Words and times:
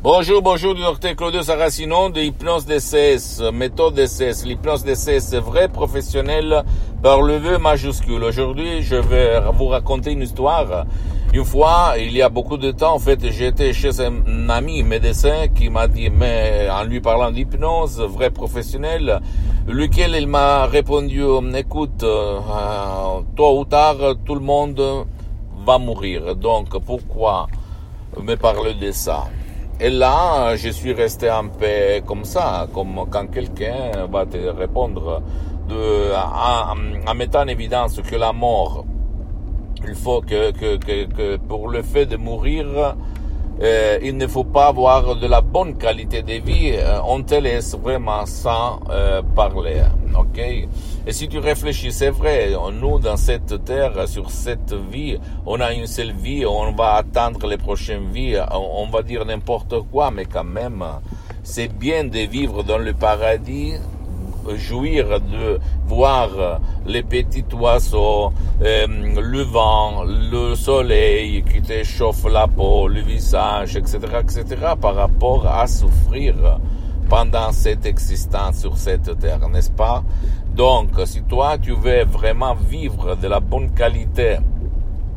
Bonjour, 0.00 0.42
bonjour 0.42 0.76
du 0.76 0.80
docteur 0.80 1.16
Claudio 1.16 1.42
Saracino 1.42 2.08
de 2.08 2.20
Hypnose 2.20 2.66
DCS, 2.66 3.42
méthode 3.52 3.94
DCS. 3.94 4.44
L'hypnose 4.44 4.84
DCS 4.84 5.18
c'est 5.18 5.40
vrai, 5.40 5.66
professionnel 5.66 6.62
par 7.02 7.20
le 7.20 7.38
vœu 7.38 7.58
majuscule. 7.58 8.22
Aujourd'hui, 8.22 8.80
je 8.82 8.94
vais 8.94 9.40
vous 9.54 9.66
raconter 9.66 10.12
une 10.12 10.22
histoire. 10.22 10.86
Une 11.34 11.44
fois, 11.44 11.94
il 11.98 12.12
y 12.12 12.22
a 12.22 12.28
beaucoup 12.28 12.58
de 12.58 12.70
temps, 12.70 12.94
en 12.94 13.00
fait, 13.00 13.28
j'étais 13.28 13.72
chez 13.72 14.00
un 14.00 14.48
ami 14.48 14.84
médecin 14.84 15.48
qui 15.52 15.68
m'a 15.68 15.88
dit, 15.88 16.10
mais 16.10 16.68
en 16.70 16.84
lui 16.84 17.00
parlant 17.00 17.32
d'hypnose, 17.32 18.00
vrai 18.00 18.30
professionnel, 18.30 19.18
lequel 19.66 20.14
il 20.16 20.28
m'a 20.28 20.66
répondu, 20.66 21.24
écoute, 21.56 22.04
euh, 22.04 22.38
tôt 23.34 23.58
ou 23.58 23.64
tard, 23.64 23.96
tout 24.24 24.36
le 24.36 24.42
monde 24.42 24.80
va 25.66 25.78
mourir. 25.78 26.36
Donc, 26.36 26.68
pourquoi 26.86 27.48
me 28.22 28.36
parler 28.36 28.74
de 28.74 28.92
ça? 28.92 29.24
Et 29.80 29.90
là, 29.90 30.56
je 30.56 30.70
suis 30.70 30.92
resté 30.92 31.28
un 31.28 31.46
peu 31.46 32.00
comme 32.04 32.24
ça, 32.24 32.66
comme 32.74 33.06
quand 33.10 33.28
quelqu'un 33.30 34.06
va 34.10 34.26
te 34.26 34.36
répondre 34.36 35.22
de, 35.68 36.12
en, 37.06 37.14
mettant 37.14 37.42
en 37.42 37.46
évidence 37.46 38.00
que 38.00 38.16
la 38.16 38.32
mort, 38.32 38.84
il 39.86 39.94
faut 39.94 40.20
que, 40.20 40.50
que, 40.50 40.78
que, 40.78 41.04
que 41.04 41.36
pour 41.36 41.68
le 41.68 41.82
fait 41.82 42.06
de 42.06 42.16
mourir, 42.16 42.96
euh, 43.60 43.98
il 44.02 44.16
ne 44.16 44.26
faut 44.26 44.44
pas 44.44 44.68
avoir 44.68 45.16
de 45.16 45.26
la 45.26 45.40
bonne 45.40 45.76
qualité 45.76 46.22
de 46.22 46.34
vie, 46.34 46.72
euh, 46.74 47.00
on 47.04 47.22
te 47.22 47.34
laisse 47.34 47.76
vraiment 47.76 48.24
sans 48.24 48.80
euh, 48.90 49.20
parler. 49.34 49.82
Ok? 50.16 50.38
Et 50.38 51.12
si 51.12 51.28
tu 51.28 51.38
réfléchis, 51.38 51.90
c'est 51.90 52.10
vrai, 52.10 52.50
nous 52.72 52.98
dans 53.00 53.16
cette 53.16 53.64
terre, 53.64 54.06
sur 54.06 54.30
cette 54.30 54.72
vie, 54.72 55.18
on 55.44 55.60
a 55.60 55.72
une 55.72 55.86
seule 55.86 56.12
vie, 56.12 56.46
on 56.46 56.72
va 56.72 56.94
attendre 56.94 57.46
les 57.48 57.56
prochaines 57.56 58.10
vies, 58.12 58.36
on, 58.52 58.84
on 58.84 58.86
va 58.90 59.02
dire 59.02 59.24
n'importe 59.24 59.74
quoi, 59.90 60.10
mais 60.10 60.26
quand 60.26 60.44
même, 60.44 60.84
c'est 61.42 61.68
bien 61.68 62.04
de 62.04 62.20
vivre 62.20 62.62
dans 62.62 62.78
le 62.78 62.92
paradis 62.92 63.74
jouir 64.56 65.20
de 65.20 65.58
voir 65.86 66.60
les 66.86 67.02
petits 67.02 67.44
oiseaux, 67.54 68.32
euh, 68.62 68.86
le 68.86 69.42
vent, 69.42 70.04
le 70.04 70.54
soleil 70.54 71.42
qui 71.42 71.62
te 71.62 71.82
chauffe 71.84 72.24
la 72.24 72.46
peau, 72.46 72.88
le 72.88 73.00
visage, 73.00 73.76
etc., 73.76 73.98
etc., 74.20 74.44
par 74.80 74.94
rapport 74.94 75.46
à 75.46 75.66
souffrir 75.66 76.34
pendant 77.08 77.52
cette 77.52 77.86
existence 77.86 78.60
sur 78.60 78.76
cette 78.76 79.18
terre, 79.18 79.48
n'est-ce 79.48 79.70
pas? 79.70 80.04
Donc, 80.54 80.90
si 81.06 81.22
toi, 81.22 81.56
tu 81.56 81.72
veux 81.72 82.04
vraiment 82.04 82.54
vivre 82.54 83.16
de 83.16 83.28
la 83.28 83.40
bonne 83.40 83.70
qualité 83.70 84.38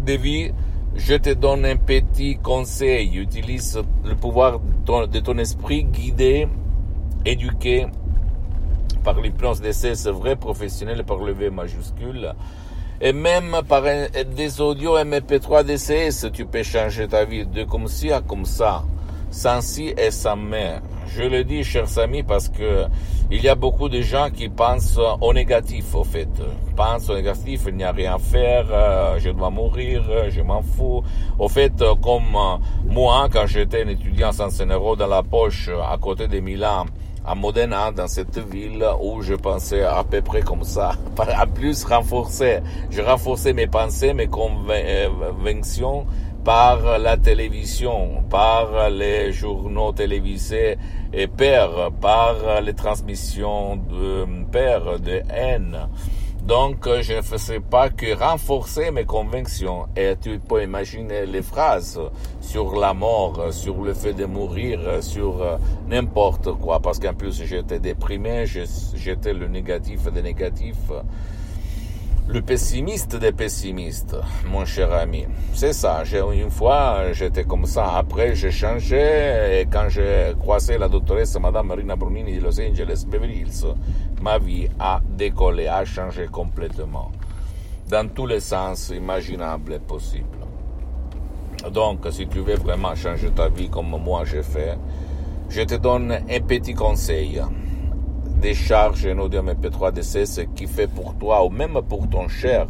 de 0.06 0.14
vie, 0.14 0.52
je 0.96 1.16
te 1.16 1.34
donne 1.34 1.66
un 1.66 1.78
petit 1.78 2.38
conseil. 2.38 3.18
Utilise 3.18 3.82
le 4.06 4.16
pouvoir 4.16 4.60
de 4.60 4.86
ton, 4.86 5.08
de 5.08 5.20
ton 5.20 5.38
esprit 5.38 5.84
guidé, 5.84 6.48
éduqué, 7.26 7.88
par 9.04 9.20
l'hypnose 9.20 9.62
DCS 9.62 10.08
vrai 10.10 10.36
professionnel 10.36 11.04
par 11.04 11.18
le 11.18 11.34
V 11.34 11.50
majuscule. 11.50 12.34
Et 13.04 13.14
même 13.14 13.58
par 13.68 13.84
un, 13.86 14.06
des 14.36 14.62
audios 14.62 14.98
MP3 14.98 15.64
DCS, 15.64 16.32
tu 16.32 16.46
peux 16.46 16.62
changer 16.62 17.08
ta 17.08 17.26
vie 17.26 17.48
de 17.48 17.64
comme 17.64 17.88
ci 17.88 18.12
à 18.12 18.22
comme 18.22 18.46
ça, 18.46 18.84
sans 19.32 19.62
si 19.62 19.94
et 19.98 20.12
sans 20.12 20.36
mais. 20.36 20.76
Je 21.08 21.24
le 21.24 21.44
dis, 21.44 21.64
chers 21.64 21.98
amis, 21.98 22.22
parce 22.22 22.48
que 22.48 22.86
il 23.32 23.42
y 23.42 23.50
a 23.50 23.56
beaucoup 23.56 23.90
de 23.90 24.02
gens 24.02 24.30
qui 24.30 24.50
pensent 24.50 25.00
au 25.20 25.34
négatif, 25.34 25.96
au 25.96 26.04
fait. 26.04 26.30
Pensent 26.76 27.10
au 27.10 27.16
négatif, 27.16 27.62
il 27.68 27.76
n'y 27.76 27.84
a 27.84 27.92
rien 27.92 28.16
à 28.16 28.20
faire, 28.20 28.68
euh, 28.70 29.18
je 29.20 29.30
dois 29.32 29.50
mourir, 29.50 30.04
je 30.30 30.42
m'en 30.42 30.62
fous. 30.62 31.02
Au 31.40 31.48
fait, 31.48 31.74
comme 32.04 32.60
moi, 32.86 33.30
quand 33.32 33.48
j'étais 33.48 33.84
un 33.84 33.88
étudiant 33.88 34.32
sans 34.32 34.62
euro 34.62 34.96
dans 34.96 35.08
la 35.08 35.24
poche 35.24 35.70
à 35.70 35.98
côté 35.98 36.28
de 36.28 36.40
Milan, 36.40 36.86
à 37.26 37.36
Modena, 37.36 37.92
dans 37.92 38.08
cette 38.08 38.40
ville 38.40 38.86
où 39.02 39.22
je 39.22 39.36
pensais 39.36 39.84
à 39.84 40.04
peu 40.04 40.22
près 40.22 40.42
comme 40.42 40.64
ça. 40.64 40.94
En 41.20 41.48
plus, 41.48 41.84
renforcer, 41.84 42.60
je 42.90 43.02
renforçais 43.02 43.54
mes 43.54 43.68
pensées, 43.68 44.14
mes 44.14 44.28
convictions 44.28 46.06
par 46.44 46.98
la 46.98 47.18
télévision, 47.18 48.24
par 48.30 48.90
les 48.90 49.32
journaux 49.32 49.92
télévisés 49.92 50.78
et 51.14 51.28
père, 51.28 51.92
par 52.02 52.62
les 52.62 52.74
transmissions 52.74 53.76
de 53.76 54.26
père, 54.52 55.00
de 55.00 55.22
haine. 55.30 55.78
Donc, 56.46 56.88
je 57.02 57.14
ne 57.14 57.22
faisais 57.22 57.60
pas 57.60 57.90
que 57.90 58.14
renforcer 58.14 58.92
mes 58.92 59.06
convictions. 59.06 59.86
Et 59.96 60.16
tu 60.20 60.40
peux 60.40 60.64
imaginer 60.64 61.26
les 61.26 61.42
phrases 61.42 62.00
sur 62.42 62.76
la 62.76 62.94
mort, 62.94 63.54
sur 63.54 63.84
le 63.84 63.94
fait 63.94 64.14
de 64.14 64.26
mourir, 64.26 64.80
sur 65.02 65.60
n'importe 65.88 66.52
quoi. 66.54 66.80
Parce 66.80 67.00
qu'en 67.00 67.14
plus, 67.14 67.44
j'étais 67.44 67.80
déprimé, 67.80 68.46
j'étais 68.46 69.34
le 69.34 69.48
négatif 69.48 70.12
des 70.12 70.22
négatifs 70.24 70.92
le 72.32 72.42
pessimiste 72.42 73.18
des 73.18 73.34
pessimistes, 73.34 74.16
mon 74.46 74.64
cher 74.64 74.94
ami. 74.94 75.26
C'est 75.54 75.74
ça. 75.74 76.04
Une 76.34 76.50
fois, 76.50 77.12
j'étais 77.12 77.44
comme 77.44 77.66
ça. 77.66 77.98
Après, 77.98 78.36
j'ai 78.36 78.52
changé. 78.52 79.60
Et 79.60 79.66
quand 79.70 79.90
j'ai 79.90 80.34
croisé 80.40 80.78
la 80.78 80.88
doctoresse 80.88 81.38
Madame 81.40 81.68
Marina 81.68 81.98
Brunini 81.98 82.38
de 82.38 82.44
Los 82.44 82.60
Angeles, 82.62 83.04
Beverly 83.06 83.40
Hills, 83.40 83.66
ma 84.22 84.38
vie 84.38 84.70
a 84.80 85.02
décollé, 85.10 85.68
a 85.68 85.84
changé 85.84 86.28
complètement. 86.32 87.12
Dans 87.90 88.08
tous 88.08 88.28
les 88.28 88.40
sens 88.40 88.94
imaginables 88.96 89.74
et 89.74 89.80
possibles. 89.80 90.46
Donc, 91.70 92.08
si 92.12 92.28
tu 92.28 92.40
veux 92.40 92.56
vraiment 92.56 92.96
changer 92.96 93.30
ta 93.32 93.50
vie 93.50 93.70
comme 93.70 93.90
moi 93.90 94.24
j'ai 94.24 94.44
fait, 94.44 94.78
je 95.50 95.64
te 95.64 95.76
donne 95.76 96.14
un 96.14 96.40
petit 96.40 96.74
conseil 96.74 97.42
décharge 98.42 99.06
un 99.06 99.20
audio 99.20 99.44
MP3 99.44 99.94
DC, 99.94 100.26
ce 100.26 100.42
qui 100.42 100.66
fait 100.66 100.88
pour 100.88 101.14
toi 101.16 101.46
ou 101.46 101.50
même 101.50 101.80
pour 101.88 102.10
ton 102.10 102.28
cher 102.28 102.66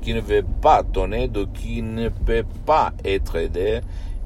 qui 0.00 0.14
ne 0.14 0.20
veut 0.20 0.44
pas 0.62 0.84
ton 0.84 1.10
aide, 1.10 1.36
qui 1.52 1.82
ne 1.82 2.08
peut 2.08 2.44
pas 2.64 2.92
être 3.04 3.34
aidé, 3.34 3.80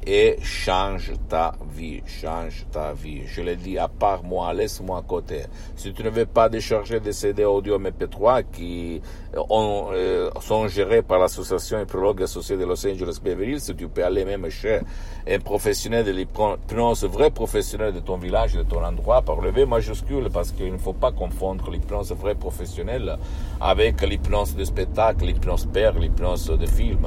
et 0.07 0.37
change 0.43 1.13
ta 1.29 1.53
vie, 1.77 2.03
change 2.07 2.67
ta 2.73 2.93
vie. 2.93 3.23
Je 3.27 3.43
le 3.43 3.57
dis 3.57 3.79
à 3.79 3.89
part 3.89 4.23
moi, 4.25 4.53
laisse-moi 4.53 4.99
à 4.99 5.03
côté. 5.03 5.43
Si 5.77 5.93
tu 5.93 6.03
ne 6.03 6.11
veux 6.11 6.27
pas 6.27 6.49
décharger 6.49 7.01
des 7.01 7.13
CD 7.13 7.45
audio 7.45 7.79
MP3 7.79 8.45
qui 8.51 9.01
ont, 9.37 9.89
euh, 9.93 10.31
sont 10.41 10.69
gérés 10.69 11.03
par 11.03 11.19
l'association 11.19 11.85
prologue 11.85 12.23
associée 12.23 12.57
de 12.57 12.65
Los 12.65 12.87
Angeles 12.87 13.19
Beverly 13.23 13.53
Hills, 13.53 13.77
tu 13.77 13.89
peux 13.89 14.05
aller 14.05 14.25
même 14.25 14.49
chez 14.49 14.81
un 15.29 15.39
professionnel 15.39 16.05
de 16.05 16.13
l'hypnose, 16.13 17.05
vrai 17.05 17.31
professionnel 17.31 17.93
de 17.93 18.01
ton 18.01 18.17
village, 18.17 18.55
de 18.55 18.63
ton 18.63 18.83
endroit, 18.83 19.23
par 19.23 19.41
le 19.41 19.51
V 19.51 19.67
majuscule, 19.67 20.29
parce 20.33 20.53
qu'il 20.53 20.73
ne 20.73 20.79
faut 20.79 20.93
pas 20.93 21.13
confondre 21.13 21.71
l'hypnose 21.71 22.13
vrai 22.13 22.35
professionnel 22.35 23.19
avec 23.61 24.01
l'hypnose 24.03 24.57
de 24.57 24.65
spectacle, 24.65 25.27
l'hypnose 25.27 25.67
père, 25.67 25.99
l'hypnose 25.99 26.47
de 26.47 26.67
film. 26.67 27.07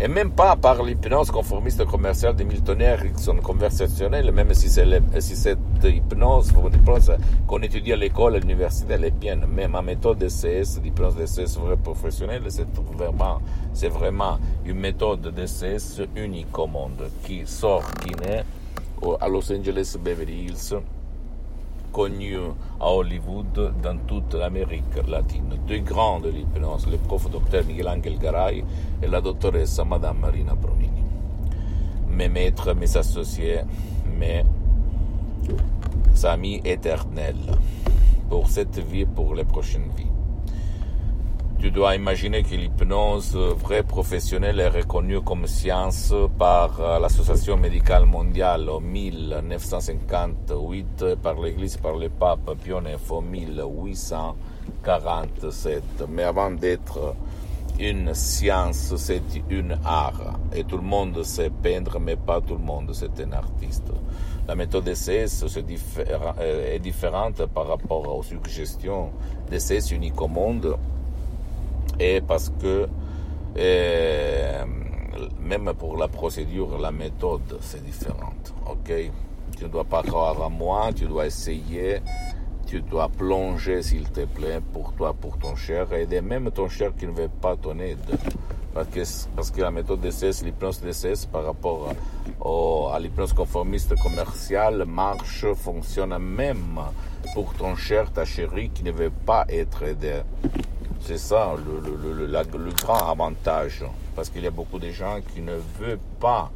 Et 0.00 0.08
même 0.08 0.32
pas 0.32 0.56
par 0.56 0.82
l'hypnose 0.82 1.30
conformiste 1.30 1.84
commerciale 1.84 2.34
de 2.34 2.42
Milton 2.42 2.80
Erickson 2.80 3.36
conversationnelle, 3.36 4.32
même 4.32 4.52
si, 4.52 4.68
c'est 4.68 4.84
si 5.20 5.36
cette 5.36 5.58
hypnose, 5.84 6.50
hypnose 6.50 7.12
qu'on 7.46 7.62
étudie 7.62 7.92
à 7.92 7.96
l'école, 7.96 8.34
à 8.34 8.38
l'université, 8.40 8.94
elle 8.94 9.04
est 9.04 9.12
bien. 9.12 9.38
Mais 9.48 9.68
ma 9.68 9.82
méthode 9.82 10.18
DCS, 10.18 10.80
l'hypnose 10.82 11.14
DCS 11.14 11.58
vrai 11.58 11.76
professionnelle, 11.76 12.42
c'est 12.48 12.66
vraiment, 12.74 13.40
c'est 13.72 13.88
vraiment 13.88 14.38
une 14.64 14.80
méthode 14.80 15.32
DCS 15.32 16.02
unique 16.16 16.58
au 16.58 16.66
monde, 16.66 17.08
qui 17.24 17.42
sort, 17.46 17.84
qui 18.04 18.14
naît 18.16 18.44
à 19.20 19.28
Los 19.28 19.52
Angeles 19.52 19.96
Beverly 20.02 20.46
Hills, 20.46 20.74
connu 21.94 22.36
à 22.80 22.90
Hollywood, 22.90 23.72
dans 23.80 23.96
toute 23.98 24.34
l'Amérique 24.34 24.96
latine. 25.08 25.54
Deux 25.66 25.78
grands 25.78 26.18
de 26.18 26.28
l'hypnose, 26.28 26.88
le 26.90 26.98
prof 26.98 27.30
docteur 27.30 27.64
Miguel 27.64 27.88
Angel 27.88 28.18
Garay 28.18 28.64
et 29.00 29.06
la 29.06 29.20
doctoresse 29.20 29.80
Madame 29.88 30.18
Marina 30.18 30.54
Brunini. 30.54 31.04
Mes 32.10 32.28
maîtres, 32.28 32.74
mes 32.74 32.96
associés, 32.96 33.60
mes 34.18 34.44
amis 36.24 36.60
éternels 36.64 37.58
pour 38.28 38.48
cette 38.48 38.78
vie 38.78 39.02
et 39.02 39.06
pour 39.06 39.34
les 39.36 39.44
prochaines 39.44 39.90
vies. 39.96 40.23
Tu 41.64 41.70
dois 41.70 41.94
imaginer 41.94 42.42
que 42.42 42.56
l'hypnose 42.56 43.34
vraie 43.34 43.82
professionnelle 43.82 44.60
est 44.60 44.68
reconnue 44.68 45.22
comme 45.22 45.46
science 45.46 46.12
par 46.38 46.78
euh, 46.78 46.98
l'Association 46.98 47.56
médicale 47.56 48.04
mondiale 48.04 48.68
en 48.68 48.80
1958, 48.80 51.16
par 51.22 51.40
l'Église, 51.40 51.78
par 51.78 51.96
le 51.96 52.10
pape 52.10 52.50
Pio 52.62 52.82
IX 52.82 53.10
en 53.10 53.22
1847. 53.22 55.82
Mais 56.10 56.24
avant 56.24 56.50
d'être 56.50 57.14
une 57.80 58.12
science, 58.12 58.94
c'est 58.96 59.22
une 59.48 59.78
art. 59.86 60.38
Et 60.54 60.64
tout 60.64 60.76
le 60.76 60.82
monde 60.82 61.22
sait 61.22 61.48
peindre, 61.48 61.98
mais 61.98 62.16
pas 62.16 62.42
tout 62.42 62.56
le 62.56 62.62
monde 62.62 62.90
c'est 62.92 63.18
un 63.20 63.32
artiste. 63.32 63.90
La 64.46 64.54
méthode 64.54 64.84
DCS 64.84 65.42
est 66.42 66.78
différente 66.78 67.46
par 67.46 67.68
rapport 67.68 68.14
aux 68.14 68.22
suggestions 68.22 69.12
DCS 69.50 69.92
uniques 69.92 70.20
au 70.20 70.28
monde 70.28 70.76
et 71.98 72.20
parce 72.20 72.50
que 72.60 72.88
euh, 73.56 74.64
même 75.40 75.72
pour 75.78 75.96
la 75.96 76.08
procédure, 76.08 76.78
la 76.78 76.90
méthode, 76.90 77.58
c'est 77.60 77.84
différente. 77.84 78.54
Ok? 78.66 78.92
Tu 79.56 79.64
ne 79.64 79.68
dois 79.68 79.84
pas 79.84 80.02
croire 80.02 80.42
à 80.42 80.48
moi, 80.48 80.90
tu 80.94 81.04
dois 81.04 81.26
essayer, 81.26 82.00
tu 82.66 82.80
dois 82.80 83.08
plonger, 83.08 83.82
s'il 83.82 84.10
te 84.10 84.24
plaît, 84.24 84.60
pour 84.72 84.92
toi, 84.94 85.14
pour 85.14 85.38
ton 85.38 85.54
cher, 85.54 85.92
aider 85.92 86.20
même 86.20 86.50
ton 86.50 86.68
cher 86.68 86.92
qui 86.96 87.06
ne 87.06 87.12
veut 87.12 87.30
pas 87.40 87.56
ton 87.56 87.78
aide. 87.78 87.98
Parce 88.72 88.88
que, 88.88 89.00
parce 89.36 89.50
que 89.52 89.60
la 89.60 89.70
méthode 89.70 90.00
DCS, 90.00 90.42
l'hypnose 90.42 90.80
DCS, 90.80 91.26
par 91.26 91.44
rapport 91.44 91.92
à 92.92 92.98
l'hypnose 92.98 93.32
conformiste 93.32 93.94
commerciale, 94.02 94.84
marche, 94.84 95.46
fonctionne 95.54 96.18
même 96.18 96.80
pour 97.34 97.54
ton 97.54 97.76
cher, 97.76 98.10
ta 98.12 98.24
chérie 98.24 98.70
qui 98.70 98.82
ne 98.82 98.90
veut 98.90 99.12
pas 99.24 99.44
être 99.48 99.84
aidé. 99.84 100.22
C'est 101.06 101.18
ça 101.18 101.54
le, 101.54 101.80
le, 101.80 102.26
le, 102.26 102.72
grand 102.72 103.10
avantage. 103.10 103.84
Parce 104.16 104.30
qu'il 104.30 104.42
y 104.42 104.46
a 104.46 104.50
beaucoup 104.50 104.78
de 104.78 104.90
gens 104.90 105.20
qui 105.34 105.42
ne 105.42 105.56
veulent 105.78 105.98
pas 106.18 106.50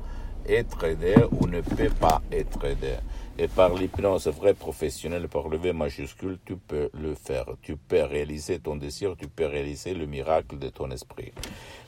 être 0.48 0.84
aidés 0.84 1.16
ou 1.32 1.46
ne 1.46 1.60
peuvent 1.60 1.94
pas 1.96 2.22
être 2.32 2.64
aidés. 2.64 2.96
Et 3.36 3.46
par 3.46 3.74
l'hypnose 3.74 4.26
vrai 4.28 4.54
professionnel, 4.54 5.28
par 5.28 5.48
le 5.48 5.58
V 5.58 5.74
majuscule, 5.74 6.38
tu 6.46 6.56
peux 6.56 6.88
le 6.98 7.14
faire. 7.14 7.44
Tu 7.60 7.76
peux 7.76 8.04
réaliser 8.04 8.58
ton 8.58 8.76
désir, 8.76 9.16
tu 9.18 9.28
peux 9.28 9.44
réaliser 9.44 9.92
le 9.92 10.06
miracle 10.06 10.58
de 10.58 10.70
ton 10.70 10.90
esprit. 10.92 11.34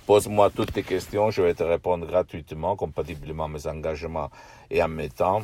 Pose-moi 0.06 0.50
toutes 0.50 0.74
tes 0.74 0.82
questions, 0.82 1.30
je 1.30 1.40
vais 1.40 1.54
te 1.54 1.62
répondre 1.62 2.06
gratuitement, 2.06 2.76
compatiblement 2.76 3.46
à 3.46 3.48
mes 3.48 3.66
engagements 3.66 4.28
et 4.70 4.82
à 4.82 4.88
mes 4.88 5.08
temps. 5.08 5.40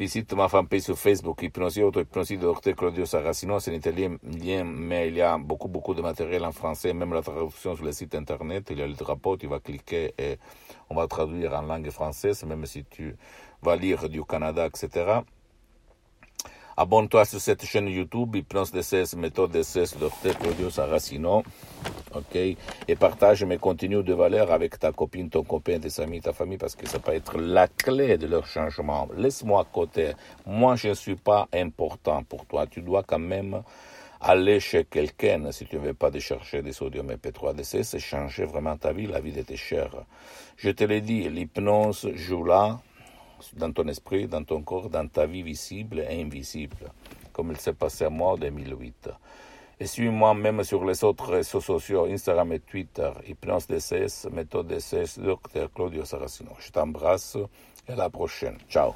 Visite 0.00 0.32
ma 0.34 0.48
fanpage 0.48 0.80
sur 0.80 0.96
Facebook, 0.96 1.42
Hypnosie 1.42 1.82
Auto-Hypnosie 1.82 2.38
de 2.38 2.46
Dr 2.46 2.74
Claudio 2.74 3.04
Saracino. 3.04 3.60
C'est 3.60 3.70
un 3.70 3.74
italien, 3.74 4.16
mais 4.64 5.08
il 5.08 5.16
y 5.16 5.20
a 5.20 5.36
beaucoup, 5.36 5.68
beaucoup 5.68 5.92
de 5.92 6.00
matériel 6.00 6.42
en 6.46 6.52
français, 6.52 6.94
même 6.94 7.12
la 7.12 7.20
traduction 7.20 7.76
sur 7.76 7.84
le 7.84 7.92
site 7.92 8.14
internet. 8.14 8.68
Il 8.70 8.78
y 8.78 8.82
a 8.82 8.86
le 8.86 8.94
drapeau, 8.94 9.36
tu 9.36 9.46
vas 9.46 9.60
cliquer 9.60 10.14
et 10.16 10.38
on 10.88 10.94
va 10.94 11.06
traduire 11.06 11.52
en 11.52 11.60
langue 11.60 11.90
française, 11.90 12.42
même 12.44 12.64
si 12.64 12.82
tu 12.84 13.14
vas 13.60 13.76
lire 13.76 14.08
du 14.08 14.24
Canada, 14.24 14.64
etc. 14.64 15.20
Abonne-toi 16.78 17.26
sur 17.26 17.38
cette 17.38 17.66
chaîne 17.66 17.88
YouTube, 17.88 18.36
Hypnose 18.36 18.72
DCS, 18.72 19.16
méthode 19.18 19.50
DCS, 19.50 19.98
Dr 19.98 20.34
Claudio 20.38 20.70
Saracino. 20.70 21.42
OK? 22.14 22.36
Et 22.36 22.96
partage 22.98 23.44
mes 23.44 23.58
contenus 23.58 24.04
de 24.04 24.14
valeur 24.14 24.52
avec 24.52 24.78
ta 24.78 24.92
copine, 24.92 25.30
ton 25.30 25.42
copain, 25.42 25.78
tes 25.78 26.00
amis, 26.00 26.20
ta 26.20 26.32
famille, 26.32 26.58
parce 26.58 26.74
que 26.74 26.88
ça 26.88 26.98
peut 26.98 27.12
être 27.12 27.38
la 27.38 27.68
clé 27.68 28.18
de 28.18 28.26
leur 28.26 28.46
changement. 28.46 29.08
Laisse-moi 29.16 29.60
à 29.60 29.64
côté. 29.64 30.12
Moi, 30.46 30.76
je 30.76 30.88
ne 30.88 30.94
suis 30.94 31.16
pas 31.16 31.48
important 31.52 32.22
pour 32.22 32.46
toi. 32.46 32.66
Tu 32.66 32.82
dois 32.82 33.02
quand 33.02 33.18
même 33.18 33.62
aller 34.20 34.60
chez 34.60 34.84
quelqu'un 34.84 35.50
si 35.50 35.64
tu 35.64 35.76
ne 35.76 35.80
veux 35.80 35.94
pas 35.94 36.10
chercher 36.18 36.62
des 36.62 36.72
sodium 36.72 37.10
MP3 37.10 37.54
DC, 37.54 37.82
c'est 37.84 37.98
changer 37.98 38.44
vraiment 38.44 38.76
ta 38.76 38.92
vie, 38.92 39.06
la 39.06 39.20
vie 39.20 39.32
de 39.32 39.42
tes 39.42 39.56
chers. 39.56 40.04
Je 40.56 40.70
te 40.70 40.84
l'ai 40.84 41.00
dit, 41.00 41.28
l'hypnose 41.30 42.10
joue 42.14 42.44
là, 42.44 42.80
dans 43.56 43.72
ton 43.72 43.88
esprit, 43.88 44.26
dans 44.28 44.44
ton 44.44 44.62
corps, 44.62 44.90
dans 44.90 45.08
ta 45.08 45.24
vie 45.26 45.42
visible 45.42 46.00
et 46.00 46.20
invisible, 46.20 46.92
comme 47.32 47.50
il 47.50 47.56
s'est 47.56 47.72
passé 47.72 48.04
à 48.04 48.10
moi 48.10 48.32
en 48.32 48.36
2008. 48.36 49.08
Et 49.82 49.86
suis-moi 49.86 50.34
même 50.34 50.62
sur 50.62 50.84
les 50.84 51.02
autres 51.02 51.32
réseaux 51.32 51.62
sociaux, 51.62 52.04
Instagram 52.04 52.52
et 52.52 52.60
Twitter, 52.60 53.10
Hypnose 53.26 53.66
DCS, 53.66 54.28
Méthode 54.30 54.68
DCS, 54.68 55.18
Dr 55.18 55.72
Claudio 55.74 56.04
Saracino. 56.04 56.50
Je 56.58 56.70
t'embrasse 56.70 57.38
et 57.88 57.92
à 57.92 57.96
la 57.96 58.10
prochaine. 58.10 58.58
Ciao. 58.68 58.94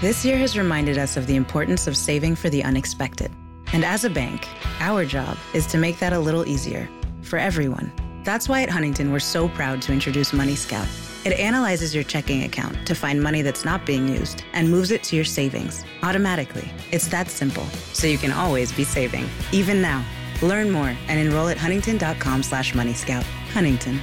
This 0.00 0.24
year 0.24 0.36
has 0.36 0.58
reminded 0.58 0.98
us 0.98 1.16
of 1.16 1.28
the 1.28 1.36
importance 1.36 1.86
of 1.86 1.96
saving 1.96 2.34
for 2.34 2.50
the 2.50 2.64
unexpected. 2.64 3.30
And 3.72 3.84
as 3.84 4.04
a 4.04 4.10
bank, 4.10 4.48
our 4.80 5.04
job 5.04 5.36
is 5.54 5.66
to 5.68 5.78
make 5.78 6.00
that 6.00 6.12
a 6.12 6.18
little 6.18 6.44
easier 6.44 6.88
for 7.22 7.38
everyone. 7.38 7.92
That's 8.24 8.48
why 8.48 8.62
at 8.62 8.68
Huntington, 8.68 9.12
we're 9.12 9.20
so 9.20 9.48
proud 9.48 9.80
to 9.82 9.92
introduce 9.92 10.32
Money 10.32 10.56
Scout. 10.56 10.88
It 11.24 11.38
analyzes 11.38 11.94
your 11.94 12.02
checking 12.02 12.42
account 12.42 12.84
to 12.84 12.96
find 12.96 13.22
money 13.22 13.42
that's 13.42 13.64
not 13.64 13.86
being 13.86 14.08
used 14.08 14.42
and 14.54 14.68
moves 14.68 14.90
it 14.90 15.04
to 15.04 15.16
your 15.16 15.24
savings 15.24 15.84
automatically. 16.02 16.68
It's 16.90 17.06
that 17.08 17.28
simple, 17.28 17.64
so 17.92 18.08
you 18.08 18.18
can 18.18 18.32
always 18.32 18.72
be 18.72 18.82
saving, 18.82 19.28
even 19.52 19.80
now. 19.80 20.04
Learn 20.42 20.68
more 20.68 20.96
and 21.06 21.20
enroll 21.20 21.46
at 21.46 21.56
huntington.com 21.58 22.42
slash 22.42 22.72
moneyscout. 22.72 23.22
Huntington. 23.52 24.00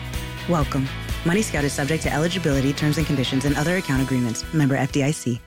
Welcome. 0.47 0.87
Money 1.25 1.41
Scout 1.41 1.65
is 1.65 1.73
subject 1.73 2.03
to 2.03 2.13
eligibility, 2.13 2.71
terms 2.71 2.97
and 2.97 3.05
conditions, 3.05 3.43
and 3.43 3.57
other 3.57 3.75
account 3.75 4.01
agreements. 4.01 4.45
Member 4.53 4.77
FDIC. 4.77 5.41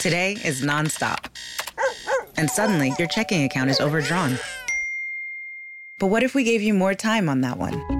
Today 0.00 0.32
is 0.44 0.60
nonstop. 0.62 1.26
And 2.36 2.50
suddenly, 2.50 2.92
your 2.98 3.08
checking 3.08 3.44
account 3.44 3.70
is 3.70 3.80
overdrawn. 3.80 4.38
But 5.98 6.08
what 6.08 6.22
if 6.22 6.34
we 6.34 6.44
gave 6.44 6.60
you 6.60 6.74
more 6.74 6.94
time 6.94 7.28
on 7.28 7.40
that 7.40 7.56
one? 7.56 7.99